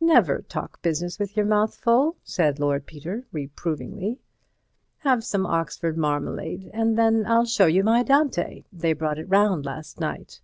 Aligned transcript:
"Never 0.00 0.42
talk 0.42 0.82
business 0.82 1.20
with 1.20 1.36
your 1.36 1.46
mouth 1.46 1.76
full," 1.76 2.16
said 2.24 2.58
Lord 2.58 2.84
Peter, 2.84 3.24
reprovingly; 3.30 4.18
"have 4.96 5.22
some 5.22 5.46
Oxford 5.46 5.96
marmalade—and 5.96 6.98
then 6.98 7.24
I'll 7.28 7.46
show 7.46 7.66
you 7.66 7.84
my 7.84 8.02
Dante; 8.02 8.64
they 8.72 8.92
brought 8.92 9.20
it 9.20 9.28
round 9.28 9.64
last 9.64 10.00
night. 10.00 10.40